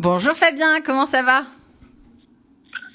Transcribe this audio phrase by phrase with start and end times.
[0.00, 1.42] Bonjour Fabien, comment ça va?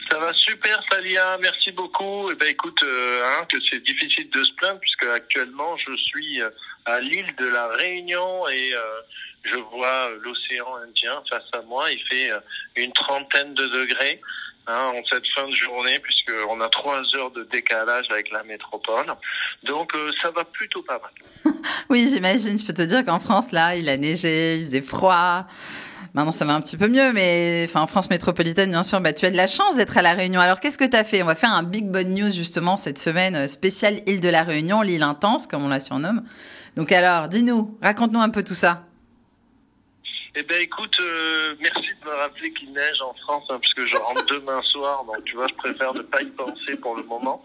[0.09, 1.37] Ça va super, Salia.
[1.41, 2.31] Merci beaucoup.
[2.31, 6.41] Eh ben, écoute, euh, hein, que c'est difficile de se plaindre puisque actuellement je suis
[6.41, 6.49] euh,
[6.85, 8.79] à l'île de la Réunion et euh,
[9.43, 11.91] je vois l'océan Indien face à moi.
[11.91, 12.31] Il fait
[12.77, 14.21] une trentaine de degrés
[14.67, 19.13] hein, en cette fin de journée puisqu'on a trois heures de décalage avec la métropole.
[19.63, 19.91] Donc
[20.21, 21.53] ça va plutôt pas mal.
[21.89, 22.57] oui, j'imagine.
[22.57, 25.45] Je peux te dire qu'en France, là, il a neigé, il faisait froid.
[26.13, 29.13] Maintenant, ça va un petit peu mieux, mais enfin, en France métropolitaine, bien sûr, bah,
[29.13, 30.39] tu as de la chance d'être à La Réunion.
[30.39, 31.23] Alors, qu'est-ce que tu as fait?
[31.23, 34.43] On va faire un big bonne news, justement, cette semaine euh, spéciale île de La
[34.43, 36.23] Réunion, l'île intense, comme on la surnomme.
[36.75, 38.83] Donc, alors, dis-nous, raconte-nous un peu tout ça.
[40.35, 43.95] Eh ben écoute, euh, merci de me rappeler qu'il neige en France, hein, puisque je
[43.97, 47.43] rentre demain soir, donc tu vois, je préfère ne pas y penser pour le moment.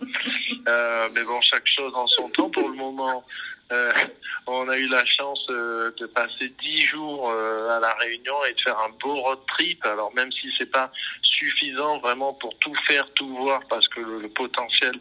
[0.66, 2.48] Euh, mais bon, chaque chose en son temps.
[2.48, 3.24] Pour le moment,
[3.72, 3.92] euh,
[4.46, 8.54] on a eu la chance euh, de passer dix jours euh, à la Réunion et
[8.54, 9.84] de faire un beau road trip.
[9.84, 10.90] Alors même si c'est pas
[11.22, 14.92] suffisant vraiment pour tout faire, tout voir, parce que le, potentiel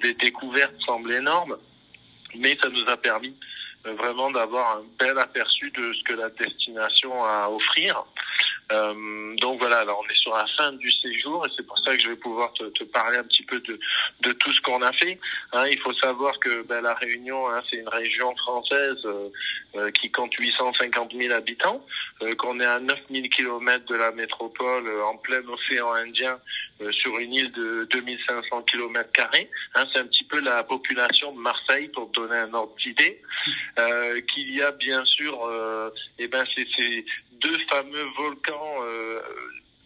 [0.00, 1.58] des découvertes semble énorme,
[2.34, 3.36] mais ça nous a permis
[3.84, 8.04] vraiment d'avoir un bel aperçu de ce que la destination a à offrir.
[8.72, 11.96] Euh, donc voilà, alors on est sur la fin du séjour et c'est pour ça
[11.96, 13.78] que je vais pouvoir te, te parler un petit peu de,
[14.20, 15.18] de tout ce qu'on a fait.
[15.52, 19.28] Hein, il faut savoir que ben, la Réunion, hein, c'est une région française euh,
[19.76, 21.84] euh qui compte 850 000 habitants,
[22.22, 26.38] euh, qu'on est à 9000 km de la métropole euh, en plein océan Indien
[26.92, 29.50] sur une île de 2500 km carrés.
[29.74, 33.20] Hein, c'est un petit peu la population de Marseille pour te donner un ordre d'idée.
[34.32, 35.34] Qu'il y a bien sûr,
[36.18, 37.04] et eh ben c'est
[37.40, 39.20] deux fameux volcans, euh,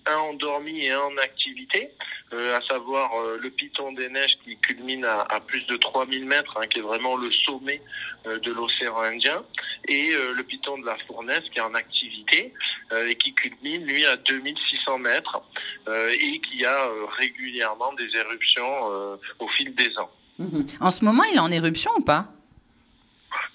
[0.06, 1.90] un endormi et un en activité,
[2.32, 6.26] euh, à savoir euh, le Piton des Neiges qui culmine à, à plus de 3000
[6.26, 7.80] mètres, hein, qui est vraiment le sommet
[8.26, 9.44] de l'océan Indien,
[9.86, 12.54] et le Piton de la Fournaise qui est en activité
[12.90, 15.42] et qui culmine, lui, à 2600 mètres
[15.86, 16.88] et qui a
[17.18, 20.10] régulièrement des éruptions au fil des ans.
[20.38, 20.64] Mhm.
[20.80, 22.28] En ce moment, il est en éruption ou pas?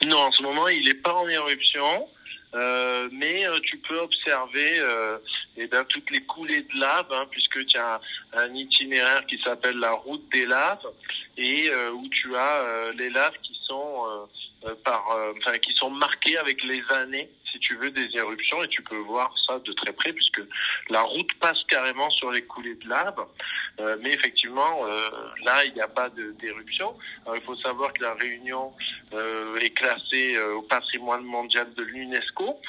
[0.05, 2.07] Non, en ce moment, il n'est pas en éruption.
[2.55, 5.19] Euh, mais euh, tu peux observer euh,
[5.57, 8.01] eh bien, toutes les coulées de lave, hein, puisque tu as
[8.33, 10.87] un, itinéraire qui s'appelle la route des laves,
[11.37, 14.27] et euh, où tu as les laves qui sont
[14.83, 15.05] par,
[15.37, 18.97] enfin, qui sont marquées avec les années si tu veux, des éruptions et tu peux
[18.97, 20.41] voir ça de très près puisque
[20.89, 23.25] la route passe carrément sur les coulées de lave.
[23.79, 25.09] Euh, mais effectivement, euh,
[25.43, 26.95] là, il n'y a pas d'éruption.
[27.33, 28.73] Il faut savoir que la Réunion
[29.13, 32.59] euh, est classée au patrimoine mondial de l'UNESCO,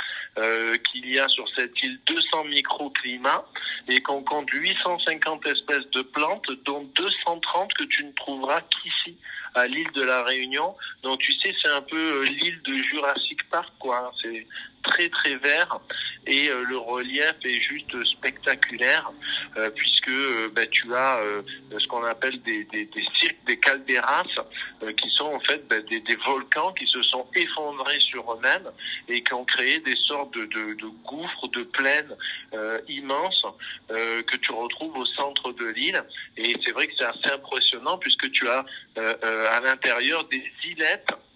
[0.90, 3.44] qu'il y a sur cette île 200 microclimats
[3.88, 9.18] et qu'on compte 850 espèces de plantes, dont 230 que tu ne trouveras qu'ici
[9.54, 10.74] à l'île de la Réunion.
[11.02, 14.12] Donc tu sais, c'est un peu l'île de Jurassic Park, quoi.
[14.22, 14.46] C'est
[14.82, 15.80] très très vert
[16.26, 19.10] et euh, le relief est juste spectaculaire
[19.56, 21.20] euh, puisque euh, bah, tu as
[21.78, 24.24] ce qu'on appelle des, des, des, cirques, des calderas
[25.00, 28.70] qui sont en fait bah, des, des, volcans qui se sont effondrés sur eux-mêmes
[29.08, 32.16] et qui ont créé des sortes de, de, de gouffres, de plaines
[32.88, 33.46] immenses
[33.88, 36.02] que tu retrouves au centre de l'île.
[36.36, 38.64] Et c'est vrai que c'est assez impressionnant puisque tu as
[38.96, 41.29] à l'intérieur des îlettes euh,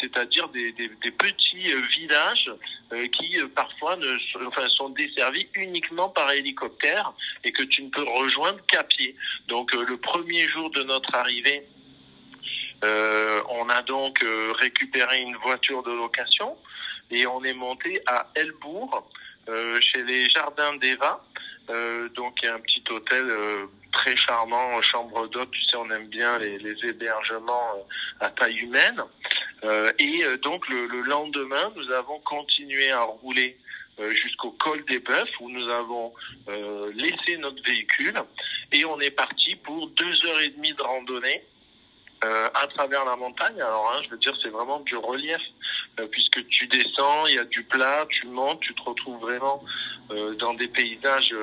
[0.00, 2.50] c'est-à-dire des, des, des, petits euh, villages
[2.92, 7.12] euh, qui parfois ne, enfin, sont desservis uniquement par hélicoptère
[7.42, 9.16] et que tu ne peux rejoindre qu'à pied.
[9.48, 11.66] Donc le premier jour de notre arrivée,
[12.82, 14.22] on a donc
[14.58, 16.54] récupéré une voiture de location
[17.10, 19.10] et on est monté à Elbourg,
[19.80, 21.24] chez les Jardins d'Eva.
[22.14, 23.24] donc un petit hôtel
[23.92, 27.86] très charmant, chambre d'hôte, tu sais, on aime bien les, les hébergements
[28.20, 29.02] à taille humaine.
[29.64, 33.56] Euh, et euh, donc le, le, lendemain, nous avons continué à rouler
[33.98, 36.12] euh, jusqu'au col des Bœufs où nous avons
[36.94, 38.20] laissé notre véhicule
[38.72, 41.42] et on est parti pour deux heures et demie de randonnée
[42.22, 43.60] à travers la montagne.
[43.60, 45.40] Alors, hein, je veux dire, c'est vraiment du relief,
[46.10, 49.62] puisque tu descends, il y a du plat, tu montes, tu te retrouves vraiment
[50.10, 51.34] euh, dans des paysages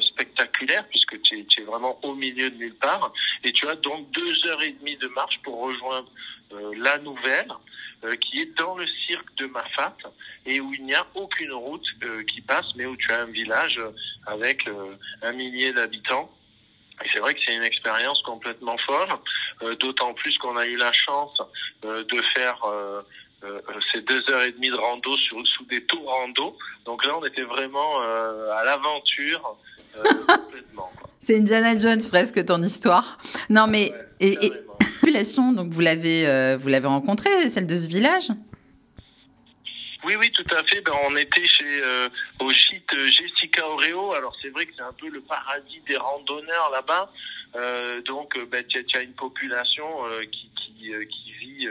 [0.00, 3.12] spectaculaires, puisque tu es, vraiment au milieu de nulle part.
[3.42, 6.10] Et tu as donc deux heures et demie de marche pour rejoindre
[6.76, 7.52] la nouvelle,
[8.20, 9.96] qui est dans le cirque de Mafat,
[10.46, 11.86] et où il n'y a aucune route
[12.28, 13.80] qui passe, mais où tu as un village
[14.26, 14.68] avec
[15.22, 16.30] un millier d'habitants
[17.02, 19.08] et c'est vrai que c'est une expérience complètement folle,
[19.62, 21.40] euh, d'autant plus qu'on a eu la chance
[21.84, 22.60] euh, de faire
[23.44, 23.60] euh,
[23.92, 26.56] ces deux heures et demie de rando sur, sous des tours rando.
[26.84, 29.56] Donc là, on était vraiment à l'aventure
[30.26, 30.90] complètement.
[31.20, 33.18] C'est Indiana Jones presque ton histoire.
[33.48, 38.28] Non mais et, et population donc vous l'avez vous l'avez rencontrée celle de ce village?
[40.04, 40.82] Oui, oui, tout à fait.
[40.82, 41.82] Ben, on était chez
[42.40, 44.12] au gîte Jessica Oreo.
[44.12, 47.10] Alors c'est vrai que c'est un peu le paradis des randonneurs là-bas.
[47.56, 49.86] Euh, donc ben, tu as, une population
[50.30, 51.68] qui, qui, qui vit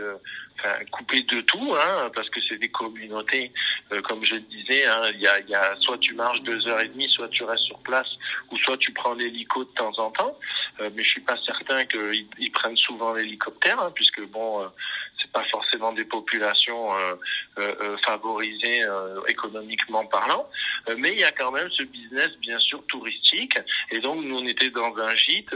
[0.63, 3.51] enfin, coupée de tout, hein, parce que c'est des communautés,
[4.03, 7.27] comme je le disais, hein, y, a, soit tu marches deux heures et demie, soit
[7.29, 8.07] tu restes sur place,
[8.51, 10.37] ou soit tu prends l'hélico de temps en temps.
[10.79, 14.69] mais je suis pas certain qu'ils ils prennent souvent l'hélicoptère, hein, puisque bon
[15.19, 17.15] c'est pas forcément des populations euh,
[17.57, 18.81] euh, euh favorisées
[19.27, 20.47] économiquement parlant,
[20.97, 23.57] mais il y a quand même ce business bien sûr touristique.
[23.91, 25.55] Et donc nous on était dans un gîte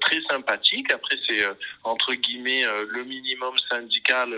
[0.00, 0.92] très sympathique.
[0.92, 1.44] Après c'est
[1.84, 4.34] entre guillemets le minimum syndical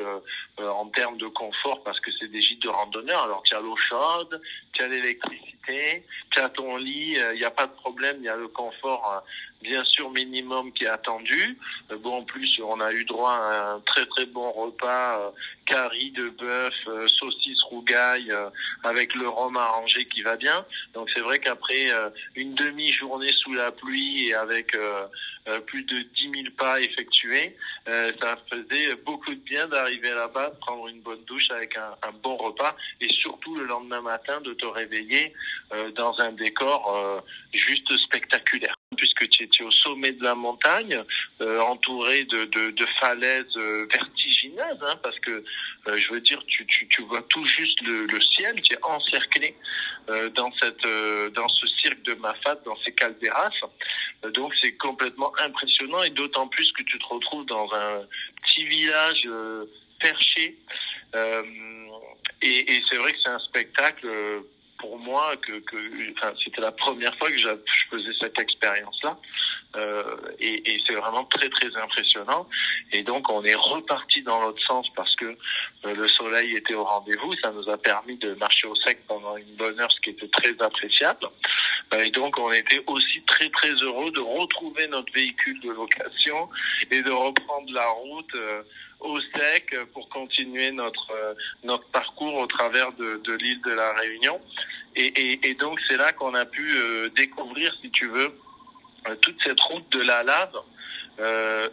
[0.59, 3.23] en termes de confort parce que c'est des gîtes de randonneurs.
[3.23, 4.41] Alors tu as l'eau chaude,
[4.73, 8.29] tu as l'électricité, tu as ton lit, il n'y a pas de problème, il y
[8.29, 9.23] a le confort
[9.63, 11.59] bien sûr minimum qui est attendu.
[11.91, 15.31] Euh, bon, en plus, on a eu droit à un très très bon repas, euh,
[15.67, 18.33] curry de bœuf, euh, saucisse rougaille,
[18.83, 20.65] avec le rhum arrangé qui va bien.
[20.95, 21.91] Donc c'est vrai qu'après
[22.35, 24.77] une demi-journée sous la pluie et avec
[25.67, 27.57] plus de 10 000 pas effectués,
[27.87, 32.13] ça faisait beaucoup de bien d'arriver là-bas, de prendre une bonne douche avec un, un,
[32.23, 35.33] bon repas et surtout le lendemain matin de te réveiller
[35.95, 37.23] dans un décor
[37.53, 39.71] juste spectaculaire puisque tu es, au
[40.13, 41.03] de la montagne,
[41.41, 45.45] euh, entouré de, de, falaises euh, vertigineuses, hein, parce que
[45.89, 49.55] euh, je veux dire, tu, tu, vois tout juste le, ciel, tu es encerclé
[50.35, 50.87] dans cette
[51.35, 53.51] dans ce cirque de Mafat, dans ces calderas.
[54.35, 58.03] donc c'est complètement impressionnant et d'autant plus que tu te retrouves dans un
[58.43, 59.29] petit village
[60.01, 60.59] perché.
[62.43, 64.09] et, c'est vrai que c'est un spectacle
[64.81, 65.77] pour moi que, que
[66.13, 67.49] enfin, c'était la première fois que je
[67.91, 69.17] faisais cette expérience-là.
[69.77, 72.49] Euh, et, et c'est vraiment très très impressionnant.
[72.93, 75.27] Et donc on est reparti dans l'autre sens parce que
[75.85, 77.35] euh, le soleil était au rendez-vous.
[77.37, 80.29] Ça nous a permis de marcher au sec pendant une bonne heure, ce qui était
[80.29, 81.29] très appréciable.
[81.93, 86.49] Euh, et donc on était aussi très très heureux de retrouver notre véhicule de location
[86.91, 88.37] et de reprendre la route.
[89.01, 91.11] Au sec pour continuer notre
[91.65, 94.39] notre parcours au travers de, de l'île de la Réunion.
[94.95, 96.77] Et, et, et donc c'est là qu'on a pu
[97.17, 98.35] découvrir, si tu veux,
[99.21, 100.57] toute cette route de la lave.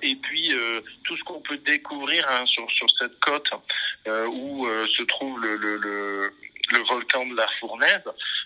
[0.02, 0.52] et puis
[1.04, 3.50] tout ce qu'on peut découvrir hein, sur sur cette côte
[4.08, 6.32] où se trouve le, le
[6.72, 8.04] le volcan de la Fournaise,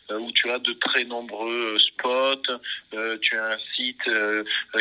[0.10, 2.42] où tu as de très nombreux spots.
[3.22, 4.10] tu as un site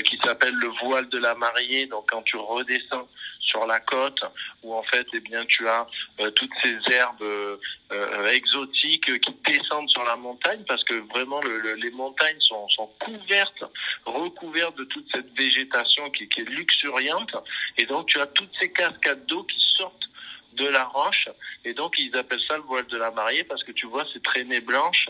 [0.05, 1.87] qui s'appelle le voile de la mariée.
[1.87, 3.09] Donc quand tu redescends
[3.51, 4.21] sur la côte
[4.63, 5.87] où en fait eh bien tu as
[6.21, 11.75] euh, toutes ces herbes euh, exotiques qui descendent sur la montagne parce que vraiment le,
[11.75, 12.69] les montagnes sont,
[13.01, 13.65] couvertes,
[14.05, 17.35] recouvertes de toute cette végétation qui est luxuriante
[17.77, 20.09] et donc tu as toutes ces cascades d'eau qui sortent
[20.55, 21.29] de la roche.
[21.65, 24.21] Et donc ils appellent ça le voile de la mariée parce que tu vois ces
[24.21, 25.09] traînées blanches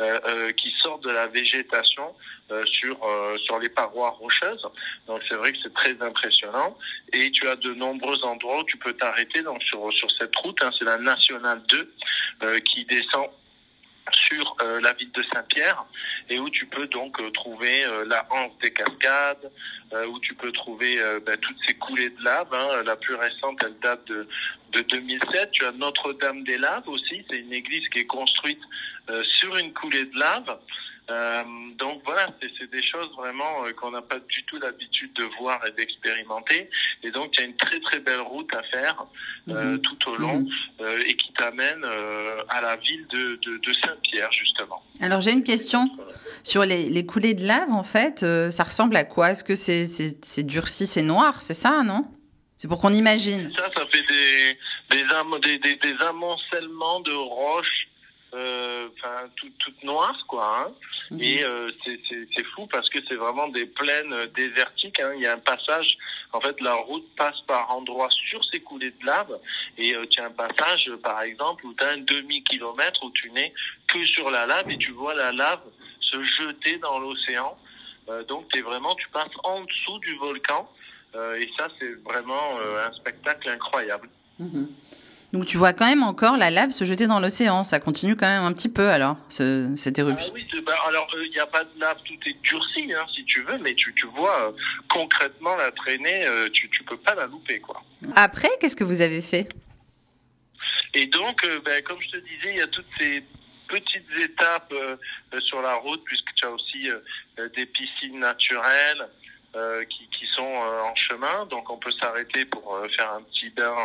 [0.00, 2.14] euh, euh, qui sortent de la végétation
[2.50, 2.98] euh, sur
[3.44, 4.66] sur les parois rocheuses.
[5.06, 6.76] Donc c'est vrai que c'est très impressionnant.
[7.12, 10.62] Et tu as de nombreux endroits où tu peux t'arrêter donc sur sur cette route
[10.62, 11.62] hein, c'est la nationale
[12.40, 13.28] 2 qui descend
[14.10, 15.84] sur euh, la ville de Saint-Pierre
[16.28, 19.50] et où tu peux donc euh, trouver euh, la hanse des cascades,
[20.08, 22.48] où tu peux trouver ben, toutes ces coulées de lave.
[22.54, 22.82] Hein.
[22.82, 24.26] La plus récente, elle date de,
[24.72, 25.50] de 2007.
[25.52, 28.62] Tu as Notre-Dame des Laves aussi, c'est une église qui est construite
[29.22, 30.58] sur une coulée de lave.
[31.12, 31.42] Euh,
[31.78, 35.60] donc voilà, c'est des choses vraiment euh, qu'on n'a pas du tout l'habitude de voir
[35.66, 36.70] et d'expérimenter.
[37.02, 39.04] Et donc il y a une très très belle route à faire
[39.48, 39.82] euh, mhm.
[39.82, 41.02] tout au long mhm.
[41.06, 41.84] et qui t'amène
[42.48, 44.82] à la ville de, de, de Saint-Pierre justement.
[45.00, 45.90] Alors j'ai une question
[46.42, 49.30] sur les, les, coulées de lave en fait, ça ressemble à quoi?
[49.30, 52.06] Est-ce que c'est durci, c'est noir, c'est ça, non?
[52.56, 53.52] C'est pour qu'on imagine.
[53.56, 54.56] Ça, ça fait des,
[54.90, 57.88] des, des, des amoncellements de roches
[58.34, 58.88] euh,
[59.36, 60.66] toutes toute noires quoi.
[60.66, 60.72] Hein.
[61.12, 61.22] Mhm.
[61.22, 64.98] Et euh, c'est fou parce que c'est vraiment des plaines euh, désertiques.
[64.98, 65.12] Hein.
[65.16, 65.98] Il y a un passage,
[66.32, 69.38] en fait, la route passe par endroits sur ces coulées de lave.
[69.76, 73.52] Et tu as un passage, par exemple, où tu as un demi-kilomètre où tu n'es
[73.88, 75.62] que sur la lave et tu vois la lave
[76.00, 77.56] se jeter dans l'océan.
[78.28, 80.68] donc es vraiment, tu passes en dessous du volcan.
[81.14, 84.08] et ça, c'est vraiment un spectacle incroyable.
[84.38, 84.68] Mhm.
[85.32, 87.64] Donc tu vois quand même encore la lave se jeter dans l'océan.
[87.64, 90.32] Ça continue quand même un petit peu alors, ce, cette éruption.
[90.36, 93.06] Ah oui, bah, alors il euh, n'y a pas de lave, tout est durci hein,
[93.14, 94.52] si tu veux, mais tu, tu vois euh,
[94.90, 97.82] concrètement la traînée, euh, tu tu peux pas la louper quoi.
[98.14, 99.48] Après, qu'est-ce que vous avez fait?
[100.94, 103.24] Et donc, ben, comme je te disais, il y a toutes ces
[103.68, 104.74] petites étapes
[105.40, 106.88] sur la route puisque tu as aussi
[107.56, 109.08] des piscines naturelles.
[109.54, 111.44] Euh, qui, qui, sont euh, en chemin.
[111.44, 113.76] Donc on peut s'arrêter pour euh, faire un petit bain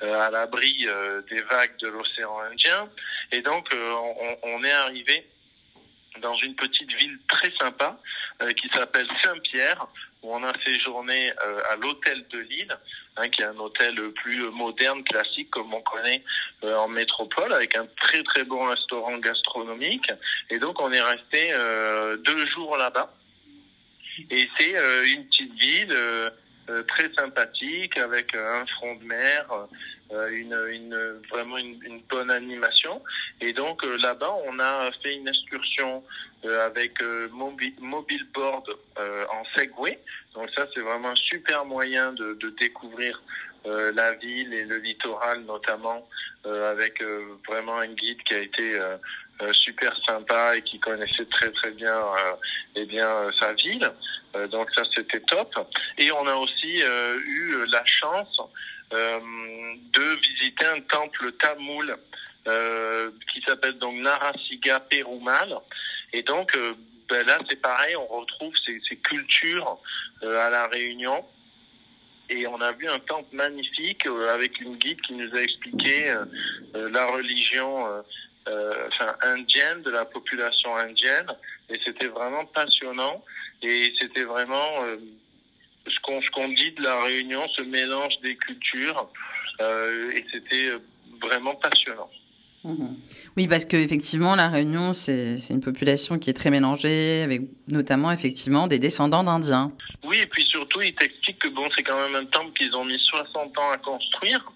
[0.00, 0.86] à l'abri
[1.28, 2.88] des vagues de l'océan Indien.
[3.32, 5.26] Et donc on, on, est arrivé
[6.20, 7.98] dans une petite ville très sympa
[8.56, 9.86] qui s'appelle Saint-Pierre,
[10.22, 11.32] où on a séjourné
[11.70, 12.78] à l'hôtel de Lille,
[13.16, 16.22] hein, qui est un hôtel plus moderne, classique, comme on connaît
[16.62, 20.10] en métropole, avec un très très bon restaurant gastronomique.
[20.50, 21.52] Et donc on est resté
[22.24, 23.12] deux jours là-bas.
[24.30, 24.74] Et c'est
[25.14, 26.30] une petite ville
[26.70, 29.44] euh, très sympathique avec euh, un front de mer,
[30.12, 33.02] euh, une, une, vraiment une, une, bonne animation.
[33.40, 36.04] Et donc là-bas, on a fait une excursion
[36.44, 37.02] avec
[37.32, 38.64] mobile, mobile board
[38.96, 39.98] en Segway.
[40.34, 43.20] Donc ça, c'est vraiment un super moyen de, de découvrir
[43.64, 46.08] la ville et le littoral notamment
[46.44, 47.00] avec
[47.48, 48.80] vraiment un guide qui a été
[49.52, 52.00] super sympa et qui connaissait très très bien
[52.76, 53.90] eh bien sa ville.
[54.36, 55.54] Euh, donc ça, c'était top.
[55.98, 58.40] Et on a aussi euh, eu la chance
[58.92, 59.20] euh,
[59.92, 61.96] de visiter un temple tamoul
[63.32, 65.56] qui s'appelle donc Narasiga Perumal.
[66.12, 66.58] Et donc
[67.08, 69.78] ben là, c'est pareil, on retrouve ces cultures
[70.22, 71.24] à la Réunion.
[72.28, 76.12] Et on a vu un temple magnifique avec une guide qui nous a expliqué
[76.74, 78.02] la religion
[78.46, 81.26] enfin, indienne, de la population indienne.
[81.68, 83.24] Et c'était vraiment passionnant.
[83.62, 84.96] Et c'était vraiment euh,
[85.86, 89.08] ce qu'on dit de la Réunion, ce mélange des cultures.
[89.60, 90.78] Euh, et c'était euh,
[91.20, 92.10] vraiment passionnant.
[92.64, 92.96] Mhm.
[93.36, 98.12] Oui, parce que effectivement, la Réunion, c'est une population qui est très mélangée, avec notamment
[98.12, 99.72] effectivement des descendants d'Indiens.
[100.04, 102.84] Oui, et puis surtout, il t'explique que bon, c'est quand même un temple qu'ils ont
[102.84, 104.52] mis 60 ans à construire.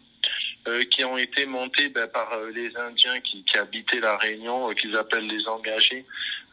[0.68, 4.74] Euh, qui ont été montés ben, par euh, les Indiens qui, habitaient la Réunion, euh,
[4.74, 6.04] qu'ils appellent les engagés,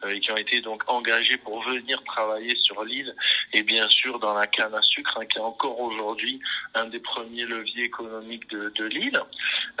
[0.08, 3.12] et qui ont été donc engagés pour venir travailler sur l'île
[3.52, 6.38] et bien sûr dans la canne à sucre, hein, qui est encore aujourd'hui
[6.74, 9.20] un des premiers leviers économiques de, l'île.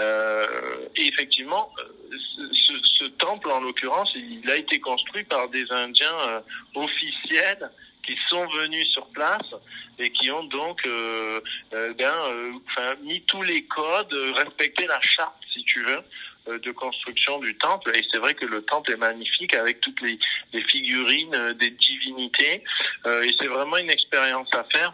[0.00, 1.70] et effectivement,
[2.52, 6.42] ce, temple, en l'occurrence, il a été construit par des Indiens
[6.74, 7.70] officiels
[8.06, 9.54] qui sont venus sur place
[9.98, 11.40] et qui ont donc euh,
[11.72, 17.38] euh, ben, euh, mis tous les codes, respecté la charte, si tu veux, de construction
[17.38, 17.90] du temple.
[17.94, 20.18] Et c'est vrai que le temple est magnifique avec toutes les,
[20.52, 22.62] les figurines des divinités.
[23.06, 24.92] et c'est vraiment une expérience à faire,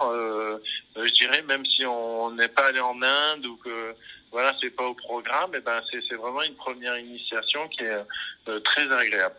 [0.95, 3.97] je dirais, même si on n'est pas allé en Inde ou que
[4.31, 8.88] voilà, c'est pas au programme, et ben c'est vraiment une première initiation qui est très
[8.93, 9.35] agréable.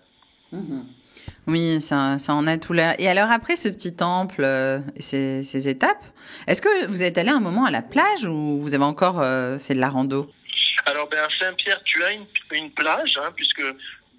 [1.48, 2.96] Oui, ça, en a tout l'air.
[3.00, 6.04] Et alors après ce petit temple euh, ces, étapes,
[6.48, 9.58] est-ce que vous êtes allé un moment à la plage ou vous avez encore euh,
[9.58, 10.32] fait de la rando?
[10.86, 13.64] Alors ben, Saint-Pierre, tu as une, plage, hein, puisque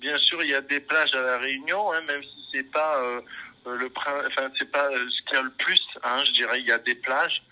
[0.00, 2.98] bien sûr il y a des plages à la Réunion, hein, même si c'est pas
[2.98, 3.20] euh,
[3.66, 6.60] le enfin c'est pas ce qu'il y a le plus, hein, je dirais.
[6.60, 7.42] Il y a des plages.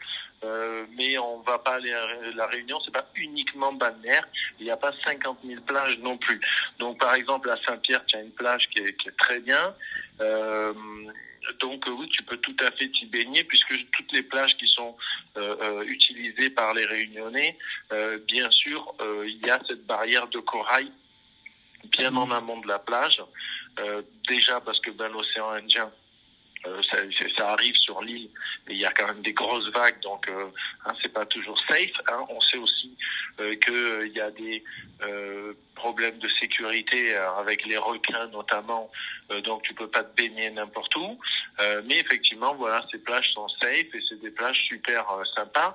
[0.42, 4.26] Euh, mais on va pas aller à la Réunion, c'est pas uniquement balnéaire.
[4.59, 6.40] Il n'y a pas 50 000 plages non plus.
[6.78, 9.75] Donc par exemple à Saint-Pierre, tu as une plage qui est, qui est très bien.
[10.20, 10.73] Euh,
[11.61, 14.97] donc oui, tu peux tout à fait t'y baigner puisque toutes les plages qui sont
[15.37, 17.59] euh, euh utilisées par les Réunionnais,
[17.92, 18.94] euh, bien sûr,
[19.26, 20.90] il y a cette barrière de corail
[21.85, 23.23] bien en amont de la plage.
[24.28, 25.90] déjà parce que ben, l'océan Indien
[26.64, 26.98] ça,
[27.36, 28.28] ça, arrive sur l'île,
[28.66, 30.46] mais il y a quand même des grosses vagues, donc euh,
[30.84, 31.90] hein, c'est pas toujours safe.
[32.10, 32.24] Hein.
[32.28, 32.96] On sait aussi
[33.40, 34.62] euh, qu'il euh, y a des
[35.02, 38.90] euh, problèmes de sécurité avec les requins notamment,
[39.44, 41.18] donc tu peux pas te baigner n'importe où.
[41.86, 45.74] mais effectivement, voilà, ces plages sont safe et c'est des plages super sympas,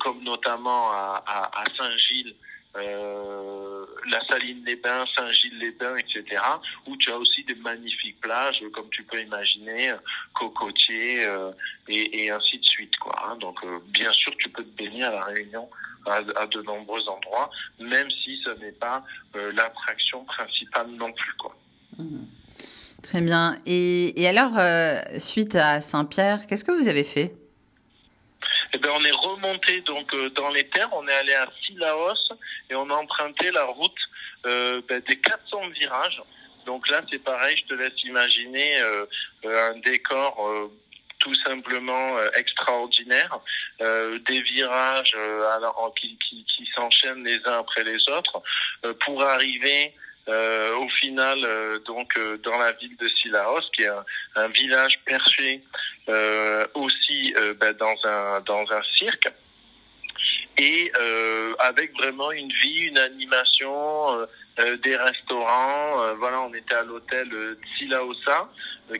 [0.00, 2.34] comme notamment à, à, à Saint-Gilles.
[2.76, 3.63] Euh,
[4.10, 6.42] la Saline-les-Bains, Saint-Gilles-les-Bains, etc.,
[6.86, 9.94] où tu as aussi des magnifiques plages, comme tu peux imaginer,
[10.34, 11.50] cocotiers euh,
[11.88, 12.92] et, ainsi de suite.
[13.22, 13.36] Hein.
[13.40, 15.68] Donc, euh, bien sûr, tu peux te baigner à La Réunion
[16.06, 19.04] à, de nombreux endroits, même si ce n'est pas
[19.36, 21.34] euh, l'attraction principale non plus.
[21.98, 22.24] Mmh.
[23.02, 23.58] Très bien.
[23.66, 24.58] Et, alors,
[25.18, 27.34] suite à Saint-Pierre, qu'est-ce que vous avez fait?
[28.74, 32.16] Eh ben, on est remonté donc euh, dans les terres, on est allé à Silaos
[32.68, 33.92] et on a emprunté la route
[34.46, 36.20] euh, ben, des 400 virages.
[36.66, 39.06] Donc là, c'est pareil, je te laisse imaginer euh,
[39.44, 40.72] euh un décor euh,
[41.20, 43.38] tout simplement extraordinaire,
[43.78, 45.16] des virages
[45.54, 48.42] alors qui, qui, qui s'enchaînent les uns après les autres.
[49.06, 49.94] Pour arriver
[50.26, 54.04] euh, au final euh, donc euh, dans la ville de Silaos, qui est un,
[54.36, 55.62] un village perché
[56.74, 59.32] aussi ben, dans un dans un cirque
[60.58, 60.92] et
[61.58, 64.26] avec vraiment une vie, une animation,
[64.82, 66.14] des restaurants.
[66.16, 68.50] voilà, on était à l'hôtel Silaosa,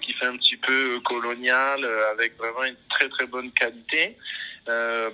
[0.00, 4.16] qui fait un petit peu colonial, avec vraiment une très très bonne qualité.
[4.68, 5.10] Euh,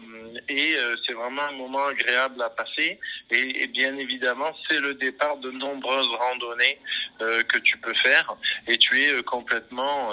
[0.48, 2.98] et euh, c'est vraiment un moment agréable à passer.
[3.30, 6.78] Et, et bien évidemment, c'est le départ de nombreuses randonnées
[7.20, 8.34] euh, que tu peux faire.
[8.68, 10.12] Et tu es complètement,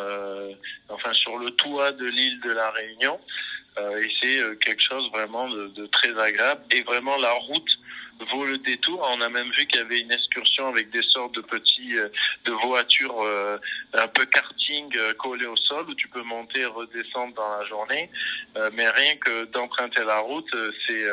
[0.90, 3.20] enfin, sur le toit de l'île de la Réunion.
[3.78, 6.62] et c'est quelque chose vraiment de, de, très agréable.
[6.72, 7.70] Et vraiment, la route
[8.26, 9.06] vaut le détour.
[9.16, 12.10] On a même vu qu'il y avait une excursion avec des sortes de petits euh,
[12.46, 13.58] de voitures euh,
[13.94, 17.66] un peu karting euh, collées au sol où tu peux monter et redescendre dans la
[17.66, 18.10] journée.
[18.74, 20.50] mais rien que d'emprunter la route,
[20.88, 21.06] c'est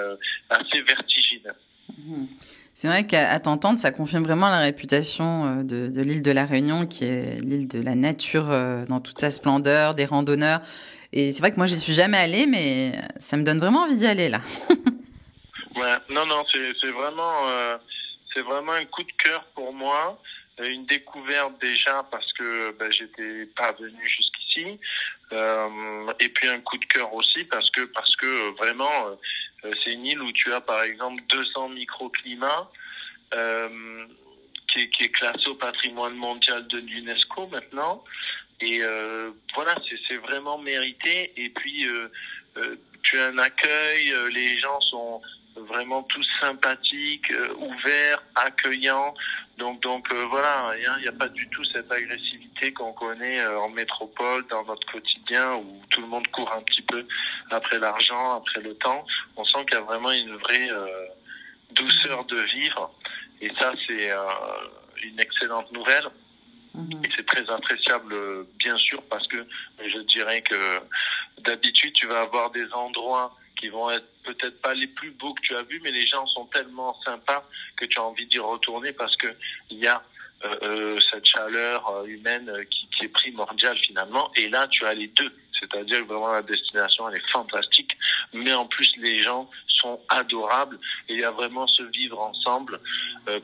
[0.50, 1.54] assez vertigineux.
[1.98, 2.26] Mmh.
[2.72, 6.86] C'est vrai qu'à t'entendre, ça confirme vraiment la réputation de, de l'île de la Réunion,
[6.86, 8.48] qui est l'île de la nature
[8.88, 10.60] dans toute sa splendeur, des randonneurs.
[11.12, 13.96] Et c'est vrai que moi, j'y suis jamais allée, mais ça me donne vraiment envie
[13.96, 14.40] d'y aller là.
[16.10, 17.76] Non, non, c'est vraiment, euh,
[18.36, 20.20] vraiment un coup de cœur pour moi,
[20.58, 24.78] une découverte déjà parce que ben, j'étais pas venu jusqu'ici,
[25.32, 29.08] euh, et puis un coup de cœur aussi parce que parce que vraiment
[29.64, 32.70] euh, c'est une île où tu as par exemple 200 microclimats.
[33.34, 34.06] Euh,
[34.74, 38.04] qui est, qui est classé au patrimoine mondial de l'UNESCO maintenant.
[38.60, 39.74] Et euh, voilà,
[40.08, 41.32] c'est vraiment mérité.
[41.36, 42.08] Et puis, euh,
[42.56, 45.20] euh, tu as un accueil, les gens sont
[45.74, 49.14] vraiment tous sympathiques, euh, ouverts, accueillants.
[49.58, 53.58] Donc, donc euh, voilà, il n'y a, pas du tout cette agressivité qu'on connaît euh,
[53.60, 57.06] en métropole, dans notre quotidien, où tout le monde court un petit peu
[57.50, 59.04] après l'argent, après le temps.
[59.36, 60.68] On sent qu'il y a vraiment une vraie
[61.72, 62.94] douceur de vivre.
[63.40, 64.10] Et ça, c'est
[65.02, 66.08] une excellente nouvelle.
[66.74, 67.04] Mhm.
[67.04, 68.14] Et c'est très appréciable,
[68.58, 69.46] bien sûr, parce que
[69.84, 70.80] je dirais que
[71.38, 74.06] d'habitude, tu vas avoir des endroits qui vont être
[74.44, 77.44] peut-être pas les plus beaux que tu as vus, mais les gens sont tellement sympas
[77.76, 79.28] que tu as envie d'y retourner parce que
[79.70, 80.02] il y a
[80.44, 84.30] euh, euh cette chaleur euh, humaine qui, est primordiale finalement.
[84.36, 85.32] Et là, tu as les deux.
[85.58, 87.96] C'est-à-dire vraiment la destination, elle est fantastique,
[88.32, 92.80] mais en plus les gens sont adorables et il y a vraiment ce vivre ensemble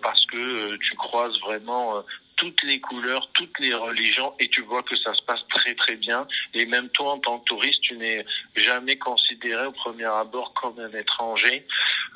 [0.02, 2.02] parce que tu croises vraiment
[2.40, 5.96] toutes les couleurs, toutes les religions, et tu vois que ça se passe très très
[5.96, 6.26] bien.
[6.54, 8.24] Et même toi, en tant que touriste, tu n'es
[8.56, 11.66] jamais considéré au premier abord comme un étranger.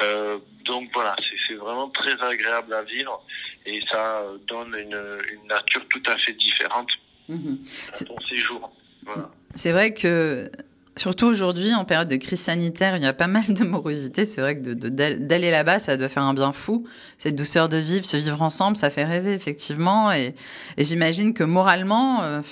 [0.00, 1.14] Euh, donc voilà,
[1.46, 3.22] c'est vraiment très agréable à vivre,
[3.66, 6.90] et ça donne une, une nature tout à fait différente
[7.28, 7.54] mmh.
[7.92, 8.72] à ton séjour.
[9.02, 9.30] Voilà.
[9.54, 10.50] C'est vrai que
[10.96, 14.24] Surtout aujourd'hui, en période de crise sanitaire, il y a pas mal de morosité.
[14.24, 16.86] C'est vrai que d'aller là-bas, ça doit faire un bien fou.
[17.18, 20.12] Cette douceur de vivre, se vivre ensemble, ça fait rêver effectivement.
[20.12, 20.34] Et,
[20.78, 22.42] j'imagine que moralement, euh,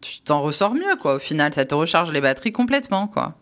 [0.00, 1.14] tu t'en ressors mieux, quoi.
[1.14, 3.34] Au final, ça te recharge les batteries complètement, quoi.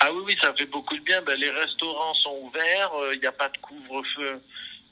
[0.00, 1.20] Ah oui, oui, ça fait beaucoup de bien.
[1.22, 2.92] Ben, les restaurants sont ouverts.
[2.98, 4.40] Euh, il n'y a pas de couvre-feu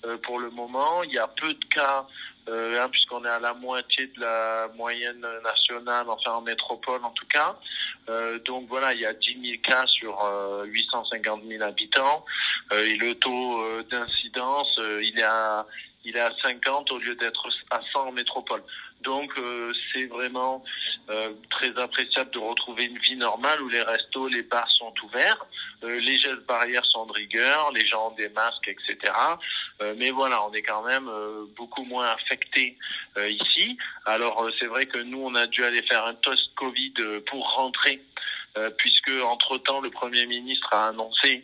[0.05, 1.03] euh, pour le moment.
[1.05, 2.07] Il y a peu de cas
[2.49, 7.27] hein, puisqu'on est à la moitié de la moyenne nationale, enfin en métropole en tout
[7.27, 7.57] cas.
[8.09, 12.25] Euh, donc voilà, il y a 10 000 cas sur euh, 850 000 habitants
[12.73, 15.67] euh, et le taux euh, d'incidence, il est à
[16.05, 18.61] il est à 50 au lieu d'être à 100 en métropole.
[19.03, 19.33] Donc
[19.93, 20.65] c'est vraiment
[21.51, 25.47] très appréciable de retrouver une vie normale où les restos, les bars sont ouverts,
[25.83, 29.13] les gestes barrières sont de rigueur, les gens ont des masques, etc.
[29.83, 32.77] Euh, mais voilà, on est quand même euh, beaucoup moins affecté
[33.17, 33.77] euh, ici.
[34.07, 36.95] Alors c'est vrai que nous, on a dû aller faire un test Covid
[37.27, 38.01] pour rentrer
[38.77, 41.43] puisque entre-temps, le Premier ministre a annoncé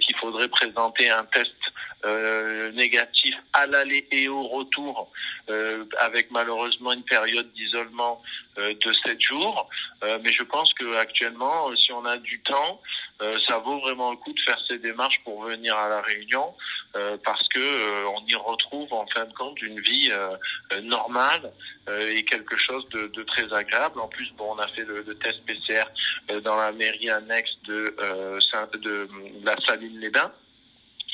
[0.00, 1.50] qu'il faudrait présenter un test
[2.74, 5.10] négatif à l'aller et au retour,
[5.98, 8.22] avec malheureusement une période d'isolement
[8.56, 9.68] de sept jours.
[10.22, 12.80] mais je pense que actuellement, si on a du temps,
[13.20, 16.54] ça vaut vraiment le coup de faire ces démarches pour venir à la Réunion.
[16.96, 20.36] Euh, parce que euh, on y retrouve en fin de compte une vie euh,
[20.82, 21.52] normale
[21.90, 24.00] et quelque chose de, de, très agréable.
[24.00, 25.84] En plus, bon, on a fait le, le test PCR
[26.42, 27.94] dans la mairie annexe de,
[28.78, 29.08] de
[29.42, 30.32] la Saline-les-Bains.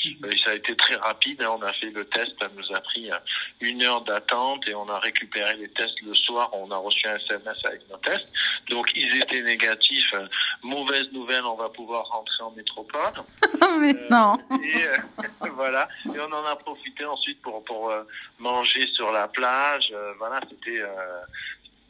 [0.06, 1.42] Euh, ça a été très rapide.
[1.42, 1.56] Hein.
[1.58, 3.16] On a fait le test, ça nous a pris euh,
[3.60, 6.50] une heure d'attente et on a récupéré les tests le soir.
[6.52, 8.26] On a reçu un SMS avec nos tests.
[8.68, 10.14] Donc ils étaient négatifs.
[10.14, 10.26] Euh,
[10.62, 13.12] mauvaise nouvelle, on va pouvoir rentrer en métropole.
[13.78, 14.36] Mais non.
[14.62, 15.88] Et voilà.
[16.06, 17.92] Et on en a profité ensuite pour pour
[18.38, 19.92] manger sur la plage.
[20.18, 20.82] voilà, c'était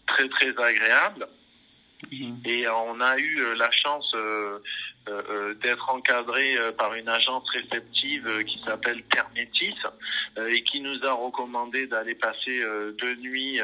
[0.06, 1.28] très très agréable.
[2.10, 2.40] Mhm.
[2.44, 4.14] Et on a eu la chance
[5.62, 9.74] d'être encadré euh, par une agence réceptive qui s'appelle Thermétis
[10.48, 12.62] et qui nous a recommandé d'aller passer
[12.98, 13.60] deux nuits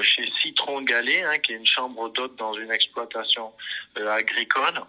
[0.00, 3.52] chez Citron Galet, hein, qui est une chambre d'hôte dans une exploitation
[3.96, 4.80] agricole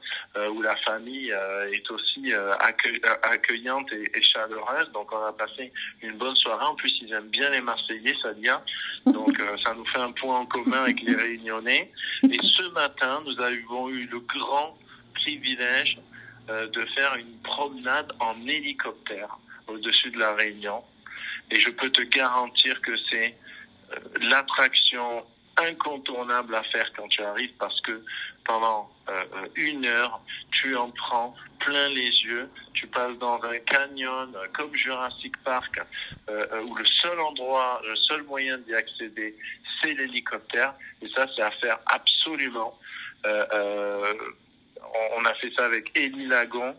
[0.51, 1.31] où la famille
[1.71, 2.33] est aussi
[3.21, 4.91] accueillante et, chaleureuse.
[4.93, 6.65] Donc on a passé une bonne soirée.
[6.65, 8.61] En plus, ils aiment bien les Marseillais, vient.
[9.05, 11.91] Donc ça nous fait un point en commun avec les Réunionnais.
[12.23, 14.75] Et ce matin, nous avons eu le grand
[15.25, 15.97] privilège
[16.47, 20.83] de faire une promenade en hélicoptère au-dessus de la Réunion.
[21.49, 23.35] Et je peux te garantir que c'est
[24.21, 25.25] l'attraction
[25.57, 28.03] incontournable à faire quand tu arrives parce que
[28.45, 29.23] pendant euh,
[29.55, 32.49] une heure, tu en prends plein les yeux.
[32.73, 35.81] Tu passes dans un canyon euh, comme Jurassic Park
[36.29, 39.35] euh, où le seul endroit, le seul moyen d'y accéder,
[39.81, 40.73] c'est l'hélicoptère.
[41.01, 42.77] Et ça, c'est à faire absolument.
[45.17, 46.75] On a fait ça avec Élie Lagon.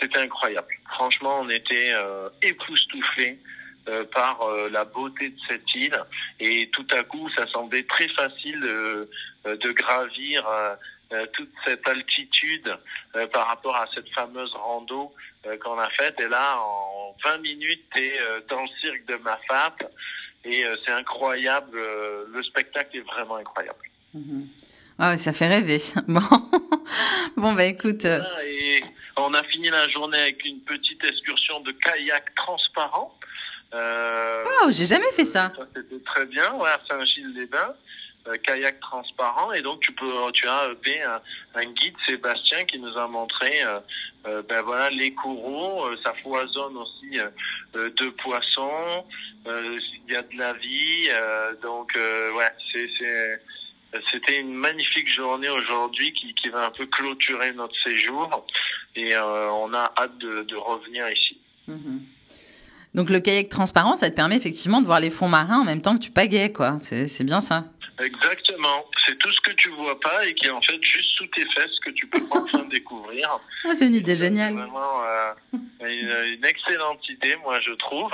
[0.00, 0.68] C'était incroyable.
[0.90, 1.94] Franchement, on était
[2.42, 3.38] époustouflés
[3.86, 6.00] euh, par euh, la beauté de cette île
[6.40, 9.10] et tout à coup ça semblait très facile de,
[9.44, 10.42] euh, gravir
[11.34, 12.74] toute cette altitude
[13.30, 15.12] par rapport à cette fameuse rando
[15.62, 19.74] qu'on a faite et là en 20 minutes t'es dans le cirque de ma femme
[20.44, 23.84] et c'est incroyable le spectacle est vraiment incroyable
[24.16, 24.46] mm-hmm.
[24.98, 25.80] Ah ça fait rêver.
[26.08, 26.20] Bon,
[27.36, 28.04] bon bah écoute.
[28.04, 28.82] Et
[29.16, 33.16] on a fini la journée avec une petite excursion de kayak transparent
[33.74, 35.52] euh, oh, j'ai jamais fait ça.
[35.56, 37.74] ça C'était très bien, ouais, à Saint-Gilles-les-Bains,
[38.28, 41.20] euh, kayak transparent, et donc tu peux, tu as un,
[41.54, 43.80] un, guide Sébastien qui nous a montré, euh,
[44.26, 47.18] euh ben voilà, les coraux, euh, ça foisonne aussi
[47.74, 49.04] de poissons,
[49.46, 51.08] il y a de la vie,
[51.60, 53.40] donc ouais, c'est
[54.10, 58.46] c'était une magnifique journée aujourd'hui qui, qui va un peu clôturer notre séjour
[58.96, 61.38] et on a hâte de, de revenir ici.
[61.68, 62.00] Mm-hmm.
[62.94, 65.82] Donc le kayak transparent, ça te permet effectivement de voir les fonds marins en même
[65.82, 66.78] temps que tu pagaies, quoi.
[66.78, 67.64] C'est bien ça.
[68.00, 68.84] Exactement.
[69.06, 71.44] C'est tout ce que tu vois pas et qui est en fait juste sous tes
[71.50, 73.38] fesses que tu peux enfin découvrir.
[73.64, 74.54] Ah, c'est une idée géniale.
[74.54, 75.32] Vraiment euh,
[75.80, 78.12] une, excellente idée, moi je trouve.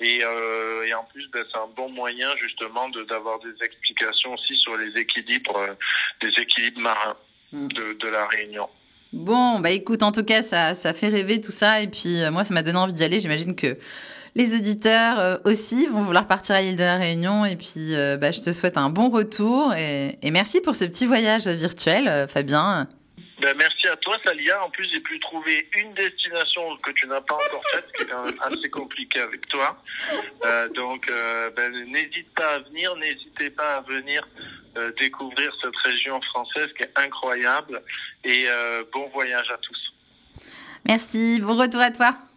[0.00, 4.56] Et, euh, et en plus, ben, c'est un bon moyen justement d'avoir des explications aussi
[4.56, 5.74] sur les équilibres, euh,
[6.20, 7.16] des équilibres marins
[7.52, 7.68] mm.
[7.68, 8.68] de, de la Réunion.
[9.12, 11.80] Bon, bah écoute, en tout cas, ça, ça fait rêver tout ça.
[11.80, 13.20] Et puis, euh, moi, ça m'a donné envie d'y aller.
[13.20, 13.78] J'imagine que
[14.34, 17.46] les auditeurs euh, aussi vont vouloir partir à l'île de la Réunion.
[17.46, 19.74] Et puis, euh, bah, je te souhaite un bon retour.
[19.74, 22.86] Et, et merci pour ce petit voyage virtuel, Fabien.
[23.48, 24.62] Ben, merci à toi, Salia.
[24.62, 28.12] En plus, j'ai pu trouver une destination que tu n'as pas encore faite, qui est
[28.42, 29.82] assez compliquée avec toi.
[30.44, 34.28] Euh, donc, euh, ben, n'hésite pas à venir, n'hésitez pas à venir
[34.76, 37.82] euh, découvrir cette région française qui est incroyable.
[38.22, 38.48] Et
[38.92, 39.94] bon voyage à tous.
[40.86, 42.27] Merci, bon retour à toi.